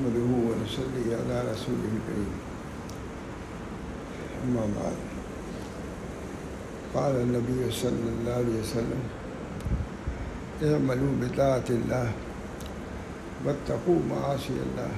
[0.00, 2.32] نحمده ونصلي على رسوله الكريم.
[4.44, 4.96] أما بعد.
[6.94, 9.02] قال النبي صلى الله عليه وسلم
[10.64, 12.12] اعملوا بطاعة الله
[13.44, 14.92] واتقوا معاصي الله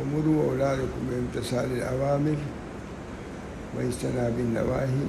[0.00, 2.36] ومروا أولادكم بامتثال الأوامر
[3.76, 5.08] واجتناب النواهي.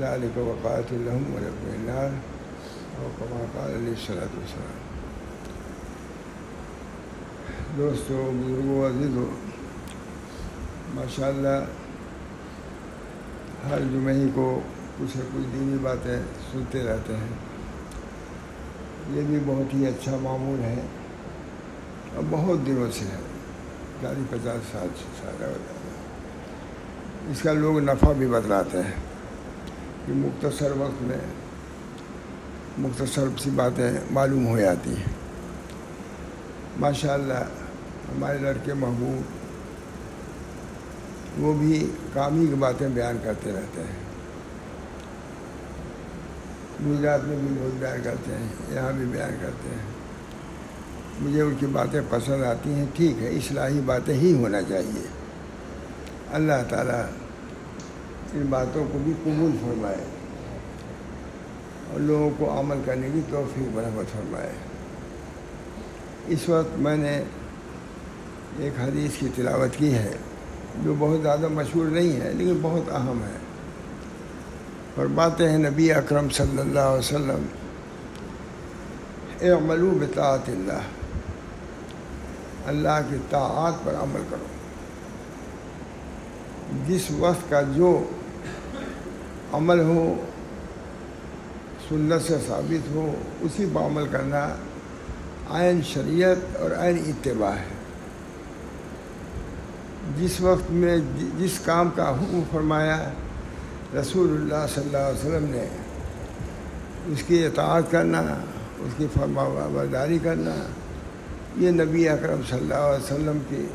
[0.00, 2.10] ذلك وقاية لهم ولكم النار.
[2.96, 4.85] أو كما قال عليه الصلاة والسلام.
[7.78, 9.26] دوستوں بزرگوں عزیزوں
[10.94, 11.64] ماشاء اللہ
[13.70, 14.60] ہر جمعہ ہی کو
[14.98, 17.28] کچھ نہ کچھ دینی باتیں سنتے رہتے ہیں۔
[19.10, 20.86] یہ بھی بہت ہی اچھا معمول ہے۔
[22.14, 23.20] اور بہت دنوں سے ہے۔
[24.02, 25.52] چالیس پچاس سال سے سارا
[27.30, 28.94] اس کا لوگ نفع بھی بتلاتے ہیں۔
[30.06, 31.18] کہ مختصر وقت میں
[32.78, 35.04] مختصر سی باتیں معلوم ہو جاتی ہیں۔
[36.80, 37.65] ماشاء اللہ
[38.08, 39.46] ہمارے لڑکے محبوب
[41.38, 44.06] وہ بھی کام ہی کی باتیں بیان کرتے رہتے ہیں۔
[46.86, 49.86] گجرات میں بھی بہت بیان کرتے ہیں، یہاں بھی بیان کرتے ہیں۔
[51.20, 55.06] مجھے ان کی باتیں پسند آتی ہیں، ٹھیک ہے، اصلاحی باتیں ہی ہونا چاہیے۔
[56.32, 57.02] اللہ تعالیٰ
[58.32, 60.04] ان باتوں کو بھی قبول فرمائے
[61.90, 64.52] اور لوگوں کو عمل کرنے کی توفیق برحمت فرمائے۔
[66.26, 67.22] اس وقت میں نے
[68.58, 70.12] ایک حدیث کی تلاوت کی ہے،
[70.84, 73.38] جو بہت زیادہ مشہور نہیں ہے، لیکن بہت اہم ہے۔
[74.94, 77.46] فرماتے ہیں، نبی اکرم صلی اللہ علیہ وسلم
[79.42, 80.82] اعملوا بطاعت اللہ
[82.66, 84.46] اللہ کی طاعت پر عمل کرو۔
[86.86, 88.04] جس وقت کا جو
[89.52, 90.24] عمل ہو،
[91.88, 94.48] سنت سے ثابت ہو، اسی پر عمل کرنا
[95.50, 97.75] عین شریعت اور عین اتباع ہے۔
[100.18, 103.10] جس وقت میں جی- جس کام کا حکم فرمایا
[104.00, 105.66] رسول اللہ صلی اللہ علیہ وسلم نے،
[107.06, 108.20] اس کی اطاعت کرنا،
[108.78, 110.54] اس کی فرما برداری کرنا،
[111.56, 113.66] یہ نبی اکرم صلی اللہ علیہ وسلم کی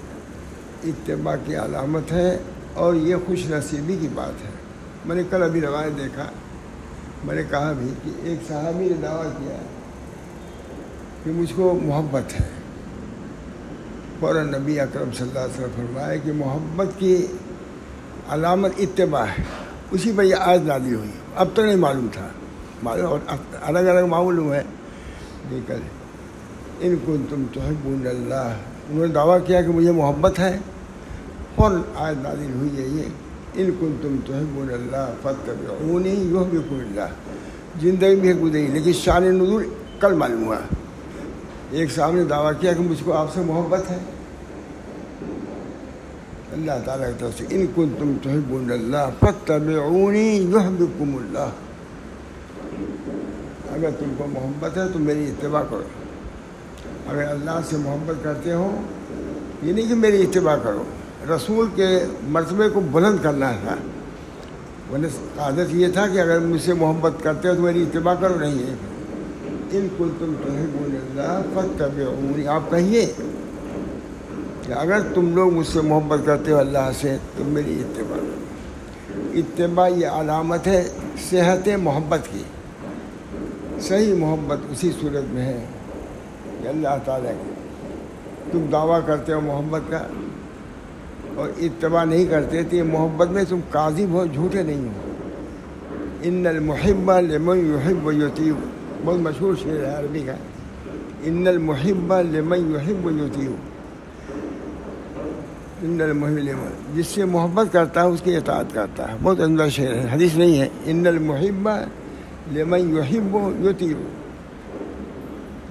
[0.89, 2.37] اتباع کی علامت ہے
[2.73, 4.51] اور یہ خوش نصیبی کی بات ہے۔
[5.05, 6.25] میں نے کل ابھی روایت دیکھا،
[7.23, 9.57] میں نے کہا بھی کہ ایک صحابی نے دعویٰ کیا
[11.23, 12.60] کہ مجھ کو محبت ہے۔
[14.21, 17.27] فوراً نبی اکرم صلی اللہ علیہ وسلم فرمایا کہ محبت کی
[18.29, 19.43] علامت اتباع ہے۔
[19.91, 22.27] اسی پر یہ آج نادی ہوئی۔ اب تو نہیں معلوم تھا۔
[22.83, 23.19] معلوم اور
[23.61, 24.61] الگ الگ معلوم ہے
[25.49, 25.73] لیکن
[26.79, 27.61] ان کو تم تو
[28.09, 28.55] اللہ۔
[28.89, 30.59] انہوں نے دعویٰ کیا کہ مجھے محبت ہے۔
[31.55, 33.03] فوراً آج نادل ہوئی ہے یہ۔
[33.53, 34.33] ان کن تم تو
[34.73, 35.51] اللہ فتح
[35.81, 37.07] اونی یو بھی اللہ۔
[37.81, 39.63] زندگی بھی گزری، لیکن شان نظور
[39.99, 40.57] کل معلوم ہوا۔
[41.71, 43.97] ایک صاحب نے دعویٰ کیا کہ مجھ کو آپ سے محبت ہے۔
[46.51, 51.49] اللہ تعالیٰ کی طرف سے ان کن تم تو اللہ فتح اونی اللہ۔
[53.71, 55.83] اگر تم کو محبت ہے تو میری اتباع کرو۔
[57.07, 58.81] اگر اللہ سے محبت کرتے ہو
[59.63, 60.83] یہ نہیں کہ میری اتباع کرو۔
[61.35, 63.75] رسول کے مرتبے کو بلند کرنا تھا۔
[64.93, 65.07] ورنہ
[65.37, 68.59] عادت یہ تھا کہ اگر مجھ سے محبت کرتے ہو تو میری اتباع کرو، نہیں۔
[68.59, 68.90] ہے
[69.71, 70.51] ان کو تم تو
[70.83, 73.13] اللہ فتح آپ کہیے
[74.67, 78.17] کہ اگر تم لوگ مجھ سے محبت کرتے ہو اللہ سے، تو میری اتباع۔
[79.33, 80.87] اتباع یہ علامت ہے
[81.29, 82.43] صحت محبت کی۔
[83.81, 85.65] صحیح محبت اسی صورت میں ہے
[86.63, 87.51] کہ اللہ تعالیٰ کی۔
[88.51, 90.07] تم دعویٰ کرتے ہو محبت کا
[91.35, 95.11] اور اتباع نہیں کرتے تو یہ محبت میں تم کاذب ہو، جھوٹے نہیں ہو۔
[96.23, 98.53] ان المحبہ لمن یحب یوتیو
[99.05, 100.33] بہت مشہور شعر ہے عربی کا۔
[101.23, 103.55] ان المحبہ لمن یحب یوتیو
[105.81, 109.67] ان المحب لمن جس سے محبت کرتا ہے، اس کی اطاعت کرتا ہے۔ بہت عمدہ
[109.69, 111.79] شعر ہے، حدیث نہیں ہے۔ ان المحبہ
[112.55, 113.97] لمن یحب یوتیو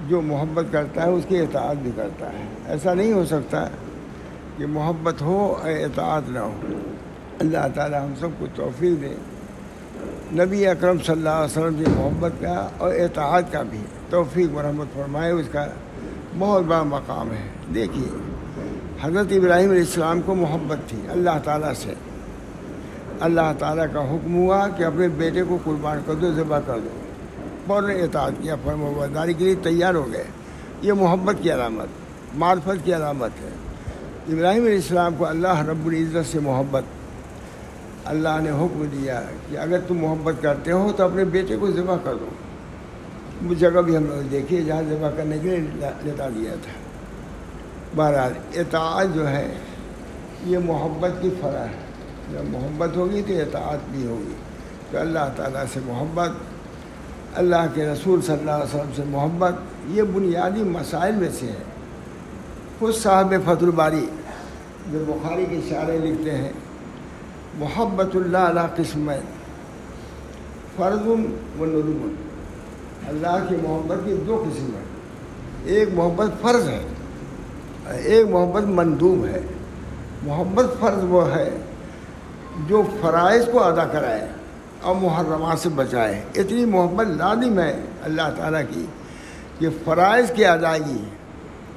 [0.07, 3.67] جو محبت کرتا ہے، اس کی اطاعت بھی کرتا ہے۔ ایسا نہیں ہو سکتا
[4.57, 6.59] کہ محبت ہو اور اطاعت نہ ہو۔
[7.39, 9.15] اللہ تعالیٰ ہم سب کو توفیق دے۔
[10.33, 13.77] نبی اکرم صلی اللہ علیہ وسلم کی محبت کا اور اطاعت کا بھی
[14.09, 15.67] توفیق مرحمت فرمائے، اس کا
[16.39, 18.07] بہت بڑا مقام ہے۔ دیکھیے،
[19.01, 21.93] حضرت ابراہیم علیہ السلام کو محبت تھی اللہ تعالیٰ سے۔
[23.19, 26.89] اللہ تعالیٰ کا حکم ہوا کہ اپنے بیٹے کو قربان کر دو، ذبح کر دو۔
[27.67, 30.23] فوراً اطاعت کیا فرم وبرداری کے لیے تیار ہو گئے۔
[30.81, 31.87] یہ محبت کی علامت،
[32.35, 33.49] معرفت کی علامت ہے۔
[34.33, 36.83] ابراہیم علیہ السلام کو اللہ رب العزت سے محبت
[38.05, 41.95] اللہ نے حکم دیا کہ اگر تم محبت کرتے ہو تو اپنے بیٹے کو ذبح
[42.03, 42.25] کر دو۔
[43.45, 46.71] وہ جگہ بھی ہم لوگ دیکھیے جہاں ذبح کرنے کے لیے لتا دیا تھا۔
[47.95, 49.53] بہرحال اطاعت جو ہے،
[50.45, 51.91] یہ محبت کی فرح ہے۔
[52.31, 54.33] جب محبت ہوگی تو اطاعت بھی ہوگی۔
[54.91, 56.29] تو اللہ تعالیٰ سے محبت،
[57.35, 59.53] اللہ کے رسول صلی اللہ علیہ وسلم سے محبت،
[59.87, 61.63] یہ بنیادی مسائل میں سے ہے۔
[62.79, 64.05] خود صاحب فت الباری،
[64.91, 66.51] جو بخاری کے اشارے لکھتے ہیں
[67.57, 69.11] محبت اللہ علیہ قسم
[70.75, 71.15] فرض و
[71.65, 72.13] ندم
[73.07, 74.89] اللہ کی محبت کی دو قسم ہیں
[75.65, 76.81] ایک محبت فرض ہے،
[77.97, 79.41] ایک محبت مندوب ہے۔
[80.23, 81.49] محبت فرض وہ ہے
[82.67, 84.27] جو فرائض کو ادا کرائے
[84.81, 88.85] اور محرمات سے بچائے۔ اتنی محبت لازم ہے اللہ تعالیٰ کی
[89.59, 91.03] کہ فرائض کی ادائیگی،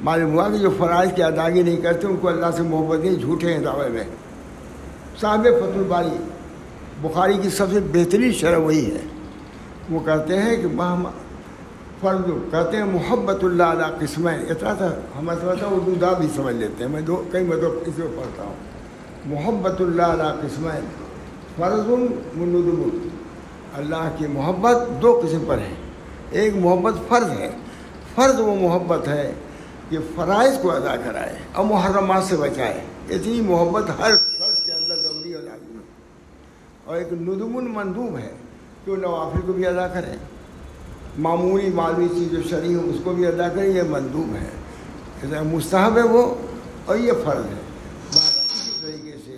[0.00, 3.14] معلوم ہوا کہ جو فرائض کی ادائیگی نہیں کرتے، ان کو اللہ سے محبت نہیں،
[3.14, 4.04] جھوٹے ہیں دعوے میں۔
[5.20, 6.16] صاحب فت الباری،
[7.00, 9.00] بخاری کی سب سے بہترین شرح وہی ہے۔
[9.90, 10.68] وہ کہتے ہیں کہ
[12.00, 14.88] فرض کہتے ہیں محبت اللہ علیہ قسمیں اتنا تھا،
[15.18, 18.06] ہم سمجھتا ہوں اردو دا بھی سمجھ لیتے ہیں۔ میں دو، کئی مطلب اس میں
[18.16, 18.54] پڑھتا ہوں۔
[19.26, 20.80] محبت اللہ علیہ قسمیں
[21.56, 21.86] فرض
[22.36, 22.82] مندم
[23.74, 25.74] اللہ کی محبت دو قسم پر ہے۔
[26.30, 27.50] ایک محبت فرض ہے،
[28.14, 29.32] فرض وہ محبت ہے
[29.88, 32.80] کہ فرائض کو ادا کرائے، اور محرمات سے بچائے۔
[33.10, 35.82] اتنی محبت ہر فرض کے اندر ضروری ہو جاتی ہے
[36.84, 38.32] اور ایک ندم مندوب ہے
[38.84, 40.16] کہ وہ نوافل کو بھی ادا کریں
[41.18, 45.96] معمولی معلومی چیز جو شرعی ہو، اس کو بھی ادا کریں یہ مندوب ہے۔ مستحب
[45.96, 46.34] ہے وہ،
[46.84, 47.62] اور یہ فرض ہے۔
[48.08, 49.36] اسی طریقے سے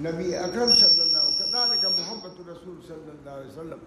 [0.00, 3.78] نبی اکرم صلی اللہ علیہ کا محبت رسول صلی اللہ علیہ وسلم،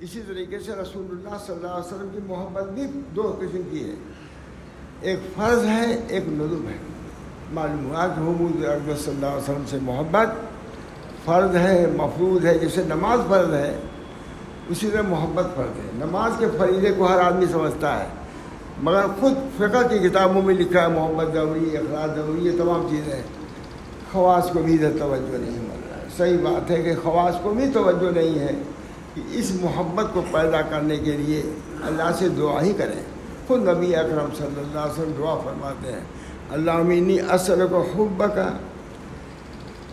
[0.00, 3.90] اسی طریقے سے رسول اللہ صلی اللہ علیہ وسلم کی محبت بھی دو قسم کی
[3.90, 3.94] ہے۔
[5.00, 6.76] ایک فرض ہے، ایک ندب ہے۔
[7.52, 10.28] معلوم ہوا کہ حمود اکبر صلی اللہ علیہ وسلم سے محبت
[11.26, 13.78] فرض ہے، مفروض ہے جیسے نماز فرض ہے،
[14.68, 18.08] اسی طرح محبت فرض ہے۔ نماز کے فریضے کو ہر آدمی سمجھتا ہے۔
[18.82, 23.22] مگر خود فقہ کی کتابوں میں لکھا ہے، محبت دوری اخلاق دوری یہ تمام چیزیں
[24.12, 27.50] خواص کو بھی ادھر توجہ نہیں مل رہا ہے۔ صحیح بات ہے کہ خواص کو
[27.50, 28.50] بھی توجہ نہیں ہے
[29.14, 31.42] کہ اس محبت کو پیدا کرنے کے لیے
[31.82, 33.02] اللہ سے دعا ہی کریں۔
[33.46, 36.00] خود نبی اکرم صلی اللہ علیہ وسلم دعا فرماتے ہیں
[36.50, 38.50] اللہ عمینی اصل کو حب کا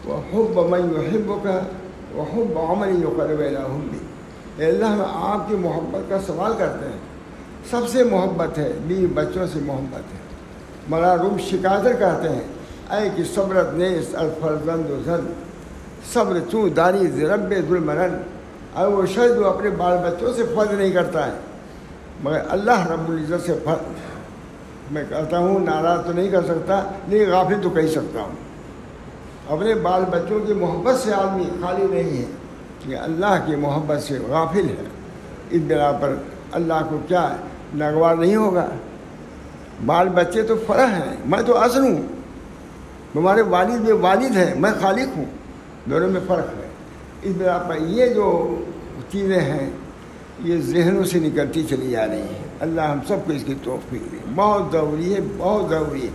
[0.06, 1.60] وہ من حب کا
[2.12, 7.00] وہ حب عمل یو کر بھی اللہ ہم آپ کی محبت کا سوال کرتے ہیں
[7.70, 10.20] سب سے محبت ہے بیوی بچوں سے محبت ہے۔
[10.90, 12.42] ملا روم شکایت کہتے ہیں۔
[12.96, 15.34] اے کہ صبرت نیس، الفرزند و زن
[16.14, 18.18] صبر چوں داری، رب ظلمرن
[18.78, 21.32] اے وہ شاید وہ اپنے بال بچوں سے فرض نہیں کرتا ہے۔
[22.24, 24.14] مگر اللہ رب العزت سے فرض۔
[24.92, 28.53] میں کہتا ہوں، ناراض تو نہیں کر سکتا، لیکن غافل تو کہہ سکتا ہوں۔
[29.50, 32.26] اپنے بال بچوں کی محبت سے آدمی خالی نہیں ہے
[32.80, 34.84] کہ اللہ کی محبت سے غافل ہے۔
[35.50, 36.16] اس بنا پر
[36.52, 37.36] اللہ کو کیا
[37.74, 38.70] ناگوار نہیں ہوگا؟
[39.86, 42.02] بال بچے تو فرح ہیں، میں تو اصل ہوں۔
[43.14, 45.26] تمہارے والد میں والد ہیں، میں خالق ہوں۔
[45.90, 46.70] دونوں میں فرق ہے۔
[47.22, 48.56] اس بنا پر یہ جو
[49.12, 49.70] چیزیں ہیں،
[50.40, 54.12] یہ ذہنوں سے نکلتی چلی جا رہی ہیں۔ اللہ ہم سب کو اس کی توفیق
[54.12, 56.12] دے۔ بہت ضروری ہے، بہت ضروری ہے۔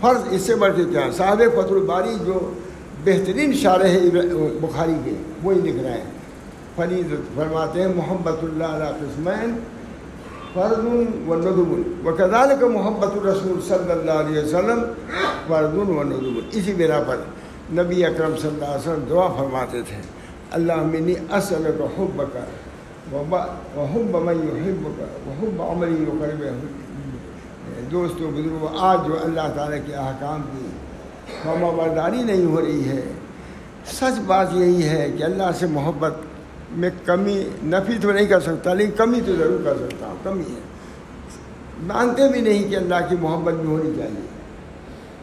[0.00, 2.52] فرض اس سے بڑھ کے کیا؟ صاحب فت الباری جو
[3.04, 4.00] بہترین شارح ہے
[4.60, 6.10] بخاری کے وہی لکھ رہے ہیں۔
[6.76, 9.50] فرید فرماتے ہیں، محبت اللہ علیہ قسمین
[10.52, 10.84] فرد
[11.28, 14.80] و ندب و کدال کا محبت الرسول صلی اللہ علیہ وسلم
[15.46, 17.18] فرد و ندب اسی بنا پر
[17.74, 20.00] نبی اکرم صلی اللہ علیہ وسلم دعا فرماتے تھے،
[20.58, 22.44] اللہ منی اصل کا حب کا
[23.92, 24.34] حب میں
[24.64, 25.06] حب کا
[25.40, 26.42] حب عملی و کرب
[27.92, 30.66] دوستوں بزرگوں آج جو اللہ تعالیٰ کے احکام کی
[31.42, 33.02] فرما برداری نہیں ہو رہی ہے۔
[33.86, 36.14] سچ بات یہی ہے کہ اللہ سے محبت
[36.70, 40.54] میں کمی نفی تو نہیں کر سکتا، لیکن کمی تو ضرور کر سکتا ہوں، کمی
[40.54, 40.60] ہے۔
[41.82, 44.26] مانتے بھی نہیں کہ اللہ کی محبت بھی ہونی چاہیے۔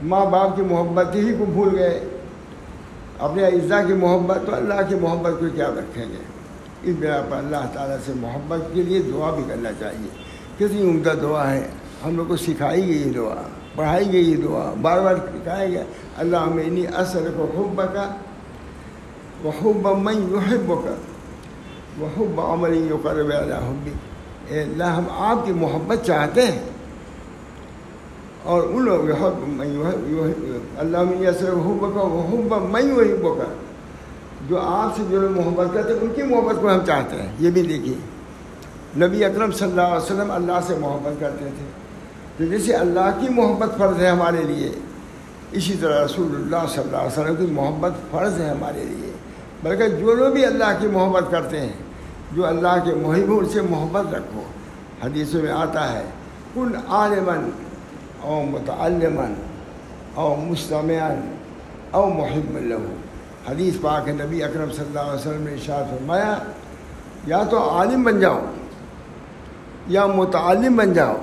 [0.03, 1.99] ماں باپ کی محبت ہی کو بھول گئے۔
[3.19, 6.23] اپنے اجزا کی محبت تو اللہ کی محبت کو کیا رکھیں گے؟
[6.83, 10.07] اس بنا پر اللہ تعالیٰ سے محبت کے لیے دعا بھی کرنا چاہیے۔
[10.55, 11.67] کتنی عمدہ دعا ہے،
[12.05, 13.41] ہم لوگ کو سکھائی گئی دعا۔
[13.75, 15.83] پڑھائی گئی دعا بار بار کہا گیا
[16.17, 18.09] اللہ میں اصل کو حب کا
[19.43, 20.95] وہ حب میں یحب کا
[21.99, 23.91] وہ حب عمل یو کر اللہ حبی
[24.47, 26.59] اے اللہ ہم آپ کی محبت چاہتے ہیں
[28.43, 29.09] اور ان لوگ
[30.77, 33.51] اللہ میں اصل حب کا وہ حب میں یحب کا
[34.47, 37.31] جو آپ سے جو لوگ محبت کرتے ہیں ان کی محبت کو ہم چاہتے ہیں
[37.39, 37.95] یہ بھی دیکھیے
[38.97, 41.65] نبی اکرم صلی اللہ علیہ وسلم اللہ سے محبت کرتے تھے
[42.41, 44.69] تو جیسے اللہ کی محبت فرض ہے ہمارے لیے،
[45.51, 49.11] اسی طرح رسول اللہ صلی اللہ علیہ وسلم کی محبت فرض ہے ہمارے لیے۔
[49.63, 51.73] بلکہ جو لوگ بھی اللہ کی محبت کرتے ہیں،
[52.31, 54.41] جو اللہ کے محب ان سے محبت رکھو،
[55.03, 56.03] حدیثوں میں آتا ہے
[56.55, 57.49] کن عالمن
[58.21, 59.33] او متعلمن
[60.13, 61.21] او مستمعن
[61.91, 62.93] او محب لہو
[63.47, 66.37] حدیث پاک نبی اکرم صلی اللہ علیہ وسلم نے ارشاد فرمایا،
[67.27, 68.45] یا تو عالم بن جاؤ،
[69.87, 71.17] یا متعلم بن جاؤ۔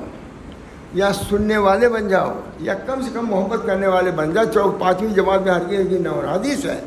[0.95, 4.81] یا سننے والے بن جاؤ، یا کم سے کم محبت کرنے والے بن جاؤ۔ چوک
[4.81, 6.81] پانچویں جماعت میں ہر کی نہ حدیث ہے،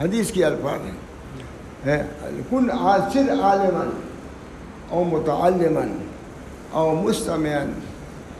[0.00, 0.80] حدیث کی الفاظ
[1.86, 2.02] ہے
[2.50, 3.90] کن عاصر عالمن
[4.90, 5.96] او متعلمن
[6.70, 7.72] او مستمعن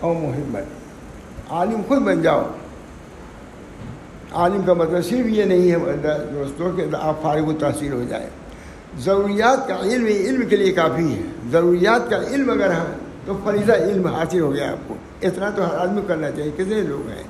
[0.01, 2.43] او محبت۔ عالم خود بن جاؤ۔
[4.33, 5.77] عالم کا مطلب صرف یہ نہیں ہے،
[6.33, 8.29] دوستوں، کہ آپ فارغ و تحصیل ہو جائے
[8.99, 12.85] ضروریات کا علم علم کے لیے کافی ہے۔ ضروریات کا علم اگر ہے
[13.27, 16.81] تو فریضہ علم حاصل ہو گیا۔ آپ کو اتنا تو ہر آدمی کرنا چاہیے۔ کتنے
[16.81, 17.23] لوگ ہیں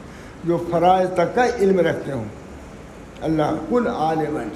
[0.45, 2.25] جو فرائض تک کا علم رکھتے ہوں؟
[3.21, 4.49] اللہ کل عالمن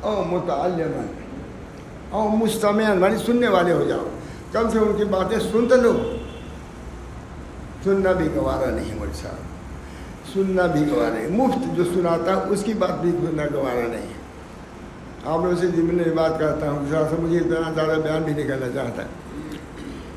[0.00, 1.06] او متعلمن
[2.10, 4.08] او مستمعن مانی یعنی سننے والے ہو جاؤ۔
[4.52, 6.16] کم سے ان کی باتیں سنتے لو۔
[7.84, 9.34] سننا بھی گوارا نہیں مول صاحب۔
[10.32, 14.06] سننا بھی گوارا نہیں۔ مفت جو سناتا اس کی بات بھی سننا گوارا نہیں۔
[15.24, 16.80] آپ لوگوں سے میں بات کرتا ہوں
[17.20, 19.02] مجھے اتنا زیادہ بیان بھی نہیں کرنا چاہتا۔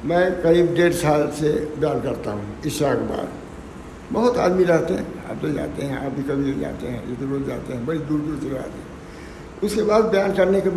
[0.04, 3.26] میں قریب ڈیڑھ سال سے بیان کرتا ہوں عشاء کے بعد۔
[4.14, 7.26] بہت آدمی رہتے ہیں، آپ تو جاتے ہیں، آپ بھی کبھی جاتے ہیں، یہ تو
[7.30, 8.92] روز جاتے ہیں، بڑی دور دور سے آتے ہیں۔
[9.62, 10.70] اس کے بعد بیان کرنے کے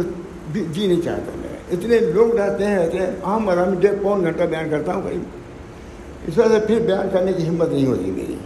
[0.72, 4.42] جی نہیں چاہتا میں۔ اتنے لوگ رہتے ہیں رہتے ہیں عام آرام ڈیڑھ پون گھنٹہ
[4.42, 5.22] بیان کرتا ہوں قریب۔
[6.26, 8.36] اس وجہ سے پھر بیان کرنے کی ہمت نہیں ہوتی میری۔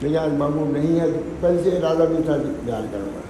[0.00, 1.06] لیکن آج معمول نہیں ہے،
[1.40, 3.20] پہلے سے ارادہ بھی تھا بیان کروں گا۔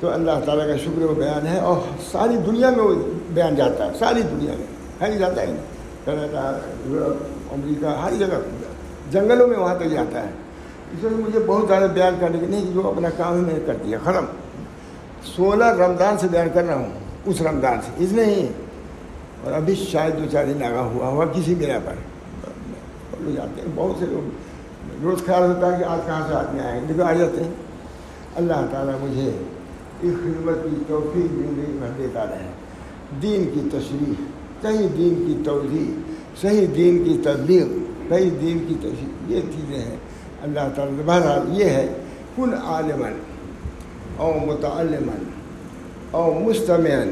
[0.00, 1.80] تو اللہ تعالیٰ کا شکر و بیان ہے اور
[2.12, 2.94] ساری دنیا میں وہ
[3.34, 5.56] بیان جاتا ہے، ساری دنیا میں۔ ہے نہیں جاتا ہے
[6.04, 8.40] کینیڈا یورپ امریکہ، ہر جگہ۔
[9.10, 10.30] جنگلوں میں وہاں تک جاتا ہے۔
[10.92, 13.60] اس وجہ مجھے بہت زیادہ بیان کرنے کی نہیں جو اپنا کام ہی میں نے
[13.66, 14.24] کر دیا۔ ختم۔
[15.22, 16.90] سولہ رمضان سے بیان کر رہا ہوں۔
[17.24, 18.48] اس رمضان سے۔ اس نے ہی
[19.44, 21.94] اور ابھی شاید دو چار دن لگا ہوا ہوا کسی میرا پر۔
[23.36, 24.30] جاتے ہیں۔ بہت سے لوگ۔
[25.02, 27.50] روز خیال ہوتا ہے کہ آج کہاں سے آدمی آئے لیکن آ جاتے ہیں۔
[28.34, 29.30] اللہ تعالیٰ مجھے
[30.02, 32.50] اس خدمت کی توفیق زندگی بھر دیتا رہے
[33.22, 34.35] دین کی تشریح۔
[34.66, 35.98] کہیں دین کی توضیع
[36.40, 37.66] صحیح دین کی تبلیغ
[38.08, 39.96] کئی دین کی تشریح، یہ چیزیں ہیں۔
[40.42, 41.88] اللہ تعالیٰ بہرحال یہ ہے،
[42.36, 43.12] کن عالمن
[44.16, 45.24] او متعلمن
[46.10, 47.10] او مستمعن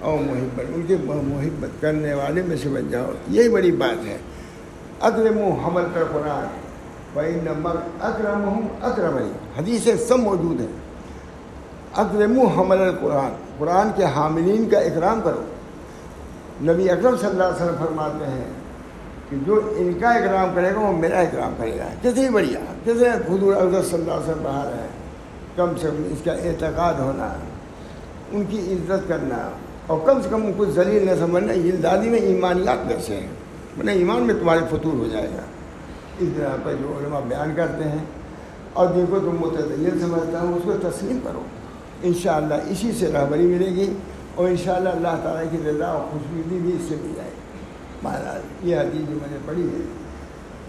[0.00, 4.18] او محبت، ان کے محبت کرنے والے میں سے بن جاؤ۔ یہی بڑی بات ہے۔
[5.00, 6.46] اکرم و حمل کر قرآن۔
[7.12, 9.16] بھائی نمبر اکرم ہوں اکرم
[9.58, 10.68] حدیثیں سب موجود ہیں۔
[11.94, 15.42] اکرم و حمل القرآن۔ قرآن کے حاملین کا اکرام کرو۔
[16.62, 18.48] نبی اکرم صلی اللہ علیہ وسلم فرماتے ہیں
[19.28, 23.08] کہ جو ان کا اکرام کرے گا وہ میرا اکرام کرے گا۔ کتنی بڑھیا کتنے
[23.28, 24.86] حضور اکثر صلی اللہ علیہ وسلم باہر ہے
[25.56, 27.32] کم سے کم اس کا اعتقاد ہونا،
[28.32, 29.36] ان کی عزت کرنا،
[29.86, 33.28] اور کم سے کم ان کو ذلیل نہ سمجھنا، یہ دادی میں ایمانیات کیسے ہیں۔
[33.76, 35.42] میں ایمان میں تمہارے فطور ہو جائے گا۔
[36.18, 38.04] اس طرح پر جو علماء بیان کرتے ہیں،
[38.72, 41.42] اور جن کو تم متدین سمجھتا ہوں، اس کو تسلیم کرو۔
[42.02, 43.92] انشاءاللہ اسی سے رہبری ملے گی۔
[44.34, 48.40] اور انشاءاللہ اللہ تعالیٰ کی رضا اور خوشبودی بھی اس سے مل جائے۔ گی مہاراج،
[48.62, 49.86] یہ حدیث جو میں نے پڑھی ہے،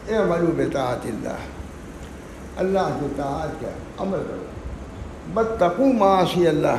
[0.05, 1.37] اے عمل بطاعت اللہ
[2.57, 4.45] اللہ کی تعات کیا عمل کرو۔
[5.33, 6.77] بدتقو معاشی اللہ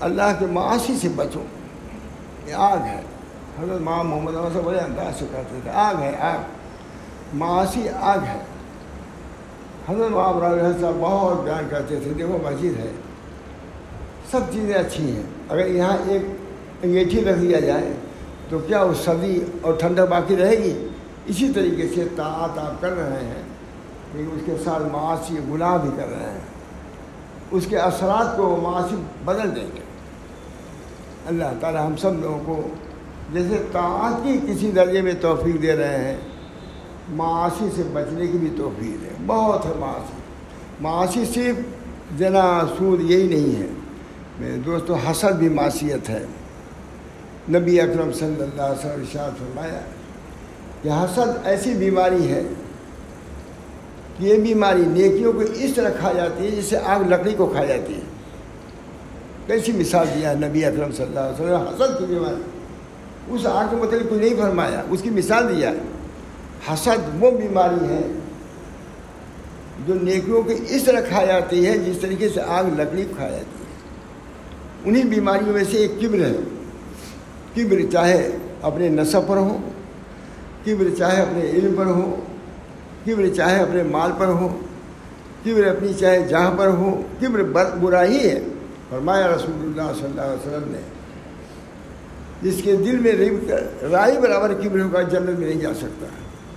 [0.00, 1.42] اللہ کے معاشی سے بچو۔
[2.46, 3.00] یہ آگ ہے۔
[3.60, 6.38] حضرت ماں محمد سے بڑے انداز سے کہتے تھے، آگ ہے، آگ۔
[7.34, 8.38] معاشی آگ ہے۔
[9.88, 12.92] حضرت ماں صاحب بہت بیان کرتے تھے، دیکھو مسجد ہے۔
[14.30, 16.22] سب چیزیں اچھی ہیں۔ اگر یہاں ایک
[16.82, 17.92] انگیٹھی رکھ دیا جائے
[18.48, 20.86] تو کیا وہ سردی اور ٹھنڈا باقی رہے گی؟
[21.26, 23.42] اسی طریقے سے تعات آپ کر رہے ہیں،
[24.14, 26.40] لیکن اس کے ساتھ معاشی گناہ بھی کر رہے ہیں۔
[27.50, 29.80] اس کے اثرات کو معاشی بدل دیں گے۔
[31.26, 32.68] اللہ تعالی ہم سب لوگوں کو
[33.32, 36.16] جیسے تعات کی کسی درجے میں توفیق دے رہے ہیں،
[37.08, 40.16] معاشی سے بچنے کی بھی توفیق ہے بہت ہے معاشی۔
[40.80, 41.56] معاشی صرف
[42.18, 43.66] جنا سود، یہی نہیں ہے۔
[44.40, 46.24] میرے دوستو، حسد بھی معاشیت ہے۔
[47.50, 49.80] نبی اکرم صلی اللہ علیہ وسلم ارشاد فرمایا،
[50.82, 52.42] کہ حسد ایسی بیماری ہے
[54.18, 57.46] کہ یہ بیماری نیکیوں کو اس طرح کھا جاتی ہے جس سے آگ لکڑی کو
[57.46, 58.00] کھا جاتی ہے۔
[59.46, 62.42] کیسی مثال دیا ہے نبی اکرم صلی اللہ علیہ وسلم، حسد کی بیماری۔
[63.28, 65.72] اس آگ کے متعلق کوئی نہیں فرمایا، اس کی مثال دیا
[66.68, 68.00] حسد وہ بیماری ہے
[69.86, 73.28] جو نیکیوں کو اس طرح کھا جاتی ہے جس طریقے سے آگ لکڑی کو کھا
[73.28, 73.55] جاتی ہے۔
[74.86, 76.32] انہی بیماریوں میں سے ایک کبر ہے۔
[77.54, 78.30] کبر چاہے
[78.62, 79.56] اپنے نصب پر ہو
[80.64, 82.16] کبر چاہے اپنے علم پر ہو
[83.06, 84.48] کبر چاہے اپنے مال پر ہو
[85.44, 87.42] کبر اپنی چاہے جہاں پر ہو کبر
[87.80, 88.40] برا ہی ہے۔
[88.90, 90.78] فرمایا رسول اللہ صلی اللہ علیہ وسلم نے،
[92.42, 93.12] جس کے دل میں
[93.90, 96.06] رائی برابر کبر ہوگا جنت میں نہیں جا سکتا۔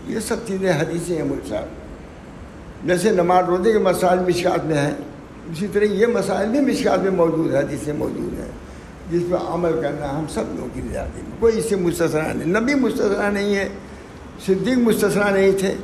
[0.08, 4.94] یہ سب چیزیں حدیثیں ہیں ملک صاحب۔ جیسے نماز روزے کے مسائل مشکات میں ہیں
[5.52, 8.52] اسی طرح یہ مسائل بھی مشکات میں موجود ہے حدیثیں موجود ہیں،
[9.12, 12.76] جس پہ عمل کرنا ہم سب لوگوں کی جاتی کوئی اس سے مستثنا نہیں، نبی
[12.76, 13.70] مستثنا نہیں ہے
[14.46, 15.76] صدیق مستثنا نہیں تھے۔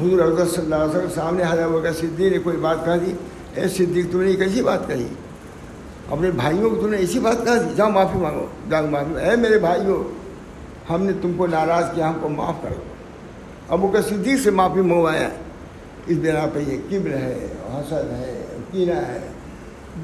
[0.00, 3.12] حضور حضرت صلی اللہ علیہ وسلم سامنے حضرت وغیرہ صدیق نے کوئی بات کہا دی؟
[3.54, 5.06] اے صدیق تم نے کیسی بات کہی۔
[6.10, 9.36] اپنے بھائیوں کو تم نے ایسی بات کہا دی؟ جاؤ معافی مانگو، جاؤ معافی اے
[9.36, 10.04] میرے بھائیوں،
[10.92, 12.82] ہم نے تم کو ناراض کیا، ہم کو معاف کر دو۔
[13.68, 15.28] ابو کا صدیق سے معافی منگوایا۔
[16.06, 19.18] اس بنا پہ یہ کبر ہے، حسد ہے کینہ ہے۔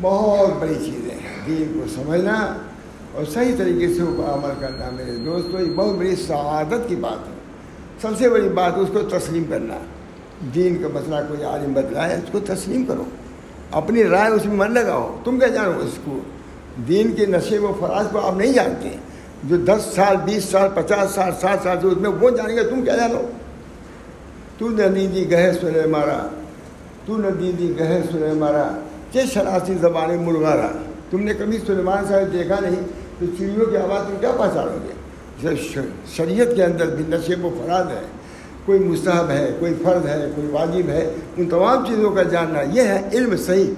[0.00, 2.57] بہت بڑی چیزیں ہیں دین کو سمجھنا
[3.12, 7.28] اور صحیح طریقے سے اوپر عمل کرنا۔ میرے دوستوں یہ بہت بڑی سعادت کی بات
[7.28, 7.35] ہے۔
[8.02, 9.78] سب سے بڑی بات اس کو تسلیم کرنا۔
[10.54, 13.04] دین کا مسئلہ کوئی عالم بدلائے اس کو تسلیم کرو۔
[13.71, 16.19] اپنی رائے اس میں من لگاؤ۔ تم کیا جانو اس کو؟
[16.88, 18.97] دین کے نشے و فراز کو آپ نہیں جانتے۔
[19.45, 22.62] جو دس سال، بیس سال، پچاس سال سات سال سے اس میں وہ جانیں گے،
[22.62, 23.21] تم کیا جانو؟
[24.59, 26.42] تو ندی جی، گہے سنے مارا۔
[27.07, 28.79] تو ندی گہے سنے مارا
[29.13, 30.69] کہ شناسی زبان مرغارا
[31.11, 32.83] تم نے کبھی سلیمان صاحب دیکھا نہیں،
[33.19, 34.93] تو چڑیوں کی آواز تم کیا پہچانو گے؟
[35.41, 35.81] جی،
[36.17, 38.03] شریعت کے اندر بھی نشیب و فراد ہے۔
[38.67, 42.83] کوئی مستحب ہے، کوئی فرد ہے، کوئی واجب ہے، ان تمام چیزوں کا جاننا یہ
[42.83, 43.75] ہے، علم صحیح۔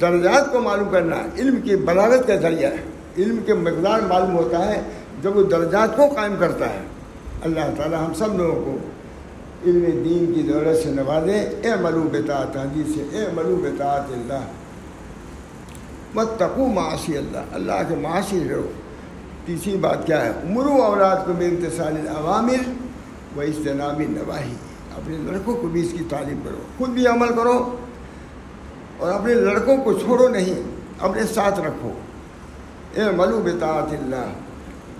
[0.00, 4.66] درجات کو معلوم کرنا علم کی بلاغت کا ذریعہ ہے۔ علم کے مقدار معلوم ہوتا
[4.66, 4.82] ہے
[5.22, 6.80] جب وہ درجات کو قائم کرتا ہے۔
[7.44, 8.78] اللہ تعالی ہم سب لوگوں کو
[9.64, 14.40] علم دین کی دولت سے نوازے، اے ملو بتاط حدیث سے، اے ملو بتاط اللہ۔
[16.14, 18.72] مت تقو معاشی اللہ اللہ کے معاشی رہو۔
[19.44, 22.70] تیسری بات کیا ہے؟ عمرو اولاد کو بے انتصال عوامر
[23.36, 24.54] و اجتنابی نواحی
[24.96, 27.76] اپنے لڑکوں کو بھی اس کی تعلیم کرو۔ خود بھی عمل کرو
[28.98, 30.62] اور اپنے لڑکوں کو چھوڑو نہیں،
[30.98, 31.92] اپنے ساتھ رکھو۔
[32.94, 34.32] اے ملو بتاط اللہ۔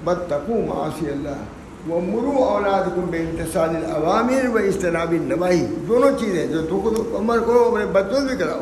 [0.05, 1.56] بد تقو معاشی اللہ۔
[1.87, 7.21] وہ مرو اولاد کو بے انتصال عوامر و اجتنابی نواحی دونوں چیزیں جو تو خود
[7.21, 8.61] عمل کرو، اپنے بچوں بھی کراؤ۔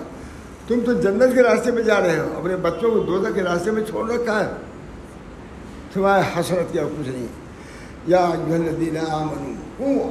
[0.69, 3.71] تم تو جنت کے راستے پہ جا رہے ہو، اپنے بچوں کو دوزہ کے راستے
[3.71, 4.51] میں چھوڑ رکھا ہے۔
[5.93, 7.27] تمہارے حسرت کیا کچھ نہیں۔
[8.07, 9.55] یا جلدین آمن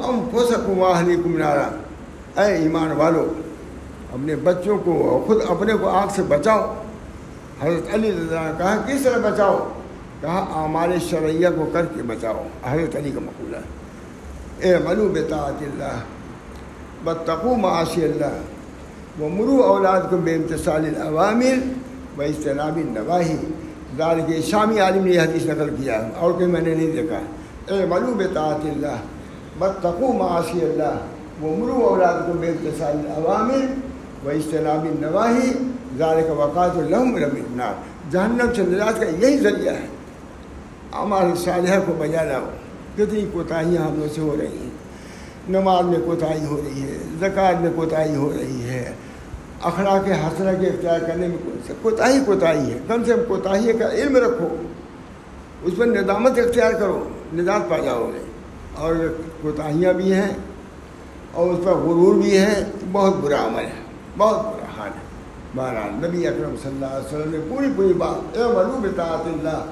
[0.03, 1.69] ام پھو سکوں واہلی کم نارا۔
[2.41, 3.33] اے ایمان والو،
[4.13, 6.73] اپنے بچوں کو خود اپنے کو آنکھ سے بچاؤ۔
[7.61, 9.69] حضرت علی رضا نے کہا، کس طرح بچاؤ؟
[10.23, 13.57] کہا ہمارے شرعیہ کو کر کے بچاؤ۔ حضرت علی کا مقولہ
[14.63, 15.97] اے ملو بطاعت اللہ
[17.03, 18.35] بتقو معاشی اللہ
[19.19, 21.57] وہ مرو اولاد کو بے امتصال العوامر
[22.17, 23.35] و اجتنابی نواحی
[23.97, 27.19] دار کے شامی عالم نے یہ حدیث نقل کیا اور کوئی میں نے نہیں دیکھا۔
[27.73, 29.01] اے ملو بطاعت اللہ
[29.59, 33.65] بتقو معاشی اللہ وہ مرو اولاد کو بے امتصال العوامر
[34.25, 35.51] و اجتنابی نواحی
[35.99, 37.73] دار کا وقات الحم النار
[38.11, 39.87] جہنم سے نجات کا یہی ذریعہ ہے۔
[41.01, 42.49] ہمارے صالحہ کو بجا لاؤ۔
[42.95, 44.69] کتنی کوتاہیاں ہم لوگ سے ہو رہی ہیں،
[45.49, 48.91] نماز میں کوتاہی ہو رہی ہے، زکوٰۃ میں کوتاہی ہو رہی ہے،
[49.61, 51.37] اخلاق کے حسرہ کے اختیار کرنے میں
[51.81, 54.47] کوتاہی کوتاہی ہے۔ کم سے کم کوتاہی کا علم رکھو۔
[55.63, 58.19] اس پر ندامت اختیار کرو۔ نجات پا جاؤ گے۔
[58.75, 58.95] اور
[59.41, 60.29] کوتاہیاں بھی ہیں
[61.31, 63.83] اور اس پر غرور بھی ہے بہت برا عمل ہے۔
[64.17, 65.03] بہت برا حال ہے۔
[65.55, 69.65] بہرحال نبی اکرم صلی اللہ علیہ وسلم نے پوری پوری بات اے ملو بطاعت اللہ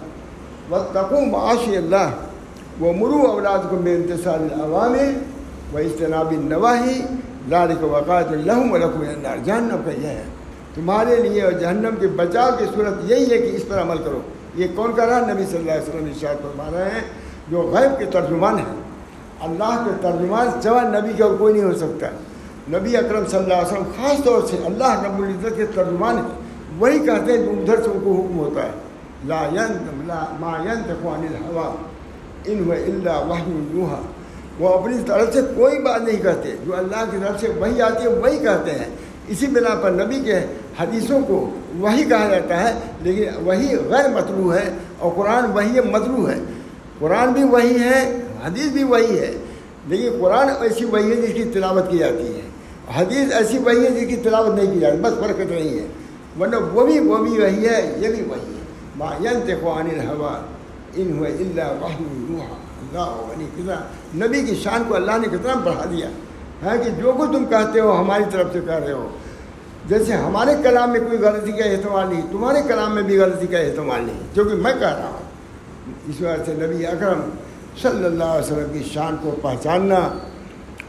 [0.71, 2.09] و تقو معاشی اللہ
[2.79, 5.17] وہ مرو اولاد کو بے انتصال عوامی
[5.73, 7.01] و اجتنابی نواحی
[7.49, 9.37] لال وقات الحم الحم النار.
[9.43, 10.23] جہنم کا یہ ہے۔
[10.75, 14.19] تمہارے لیے اور جہنم کے بچاؤ کی صورت یہی ہے کہ اس پر عمل کرو۔
[14.55, 17.01] یہ کون کر رہا ہے؟ نبی صلی اللہ علیہ وسلم ارشاد فرما رہے ہیں،
[17.49, 18.81] جو غیب کے ترجمان ہیں۔
[19.41, 22.07] اللہ کے ترجمان جوان نبی کا کوئی نہیں ہو سکتا۔
[22.77, 26.39] نبی اکرم صلی اللہ علیہ وسلم خاص طور سے اللہ رب العزت کے ترجمان ہیں۔
[26.79, 28.90] وہی کہتے ہیں جو ادھر سے ان کو حکم ہوتا ہے۔
[29.25, 31.75] لا ینت لا ما ینت عن الحوا
[32.45, 34.01] ان و اللہ وحی یوحا
[34.59, 38.03] وہ اپنی طرف سے کوئی بات نہیں کہتے، جو اللہ کی طرف سے وہی آتی
[38.03, 38.89] ہے وہی کہتے ہیں۔
[39.27, 40.39] اسی بنا پر نبی کے
[40.79, 46.29] حدیثوں کو وہی کہا جاتا ہے، لیکن وہی غیر مطلوع ہے اور قرآن وہی مطلوع
[46.29, 46.39] ہے۔
[46.99, 49.31] قرآن بھی وہی ہے، حدیث بھی وہی ہے،
[49.87, 52.41] لیکن قرآن ایسی وہی ہے جس کی تلاوت کی جاتی ہے۔
[52.97, 55.85] حدیث ایسی وہی ہے جس کی تلاوت نہیں کی جاتی، بس فرق نہیں ہے۔
[56.39, 58.50] ورنہ وہ بھی وہ بھی وہی ہے، یہ بھی وہی ہے۔
[58.97, 60.35] ما ينطق عن الهوى
[60.97, 63.75] ان هو الا وحی یوحى اللہ علیہ کتنا
[64.25, 66.07] نبی کی شان کو اللہ نے کتنا بڑھا دیا؟
[66.63, 69.07] ہے کہ جو کچھ تم کہتے ہو ہماری طرف سے کہہ رہے ہو۔
[69.87, 73.57] جیسے ہمارے کلام میں کوئی غلطی کا احتمال نہیں، تمہارے کلام میں بھی غلطی کا
[73.57, 77.21] احتمال نہیں، جو کہ میں کہہ رہا ہوں۔ اس وجہ سے نبی اکرم
[77.81, 79.99] صلی اللہ علیہ وسلم کی شان کو پہچاننا،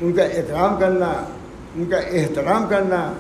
[0.01, 1.13] ان کا احترام کرنا،
[1.75, 3.13] ان کا احترام کرنا،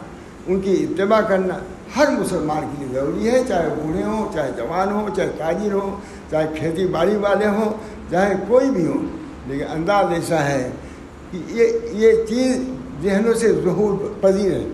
[0.46, 1.58] ان کی اتباع کرنا
[1.96, 6.00] ہر مسلمان کے لیے ضروری ہے، چاہے بوڑھے ہوں، چاہے جوان ہوں، چاہے تاجر ہوں،
[6.30, 7.72] چاہے کھیتی باڑی والے ہوں،
[8.10, 9.00] چاہے کوئی بھی ہو
[9.46, 10.70] لیکن انداز ایسا ہے
[11.30, 12.56] کہ یہ یہ چیز
[13.02, 14.64] ذہنوں سے ظہور پذیر ہے۔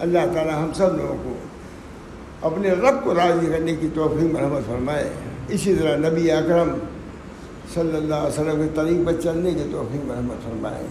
[0.00, 1.34] اللہ تعالی ہم سب لوگوں کو
[2.46, 5.08] اپنے رب کو راضی کرنے کی توفیق مرحمت فرمائے۔
[5.48, 6.74] اسی طرح نبی اکرم
[7.74, 10.86] صلی اللہ علیہ وسلم کے طریق پر چلنے کی توفیق مرحمت فرمائے۔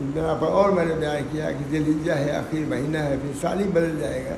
[0.00, 3.58] بنا پر اور میں نے بیان کیا کہ دلجہ ہے آخر مہینہ ہے، پھر سال
[3.58, 4.34] ہی بدل جائے گا۔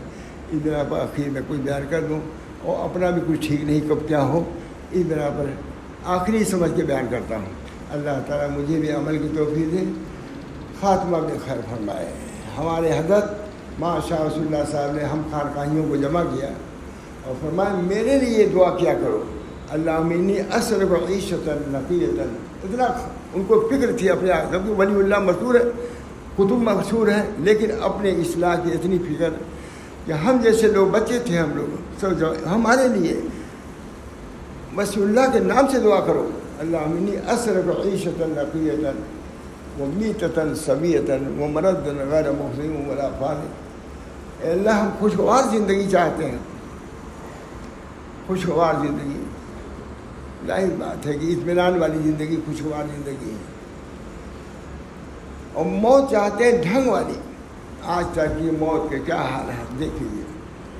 [0.52, 2.20] اس بنا پر آخر میں کچھ بیان کر دوں
[2.62, 4.44] اور اپنا بھی کچھ ٹھیک نہیں کب کیا ہو،
[4.92, 5.44] اس بنا پر
[6.04, 7.52] آخری سمجھ کے بیان کرتا ہوں۔
[7.92, 9.84] اللہ تعالیٰ مجھے بھی عمل کی توفیق دے۔
[10.80, 12.12] خاتمہ میں خیر فرمائے۔
[12.58, 13.24] ہمارے حضرت
[13.78, 16.48] ماں شاہ رسول اللہ صاحب نے ہم خانقاہیوں کو جمع کیا
[17.24, 19.22] اور فرمایا، میرے لیے یہ دعا کیا کرو۔
[19.70, 22.28] اللہ عمینی اصل و عیشت نقیتاً
[22.64, 22.84] اتنا
[23.34, 25.64] ان کو فکر تھی اپنے جبکہ ولی اللہ مشہور ہے
[26.34, 29.30] کتب مشہور ہے، لیکن اپنے اصلاح کی اتنی فکر
[30.06, 32.10] کہ ہم جیسے لوگ بچے تھے، ہم لوگ سب
[32.54, 33.20] ہمارے لیے
[34.74, 38.94] بس اللہ کے نام سے دعا کرو۔ اللہ عمینی اصل و عیشت نقیتاً
[39.78, 43.36] وہ میتاً صبیتاً وہ مرد غیر محسن ولا فال
[44.50, 46.38] اللہ، ہم خوشگوار زندگی چاہتے ہیں۔
[48.26, 49.24] خوشگوار زندگی۔
[50.46, 53.36] ظاہر بات ہے کہ اطمینان والی زندگی، خوشگوار زندگی ہے۔
[55.52, 57.14] اور موت چاہتے ہیں ڈھنگ والی۔
[57.84, 60.24] آج تک کی موت کے کیا حال ہے دیکھ لیجیے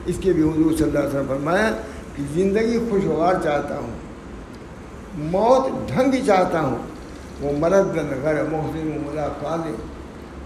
[0.06, 1.70] اس کے بھی حضور صلی اللہ علیہ وسلم فرمایا
[2.16, 3.90] کہ زندگی خوشگوار چاہتا ہوں۔
[5.18, 6.78] موت ڈھنگ چاہتا ہوں۔
[7.40, 9.68] وہ مرد غیر محسن ملاقات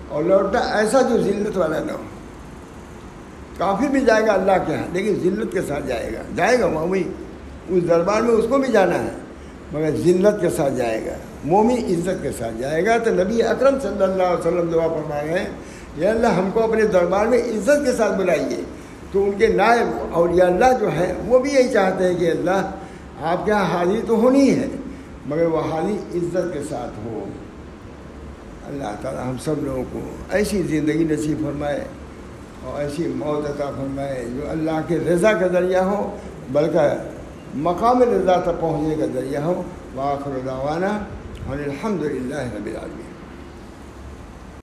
[0.08, 2.02] اور لوٹا ایسا جو ذلت والا نہ ہو۔
[3.58, 6.66] کافی بھی جائے گا اللہ کے یہاں لیکن ذلت کے ساتھ جائے گا۔ جائے گا
[6.66, 7.02] مومی
[7.68, 9.10] اس دربار میں اس کو بھی جانا ہے،
[9.72, 11.14] مگر ذلت کے ساتھ جائے گا۔
[11.44, 15.20] مومی عزت کے ساتھ جائے گا۔ تو نبی اکرم صلی اللہ علیہ وسلم دعا فرما
[15.22, 15.48] رہے ہیں
[15.96, 18.64] یا اللہ ہم کو اپنے دربار میں عزت کے ساتھ بلائیے۔
[19.12, 22.30] تو ان کے نائب اور یا اللہ جو ہے وہ بھی یہی چاہتے ہیں کہ
[22.30, 22.70] اللہ
[23.20, 24.68] آپ کے یہاں حاضری تو ہونی ہے،
[25.26, 27.24] مگر وہ حالی عزت کے ساتھ ہو۔
[28.66, 31.84] اللہ تعالیٰ ہم سب لوگوں کو ایسی زندگی نصیب فرمائے
[32.64, 36.16] اور ایسی موت عطا فرمائے جو اللہ کے رضا کا ذریعہ ہو،
[36.52, 36.80] بلکہ
[37.54, 39.62] مقام رضا تک پہنچنے کا ذریعہ ہو۔
[39.94, 40.98] واخر دعوانا
[41.46, 43.13] اور الحمد للہ رب العالمین۔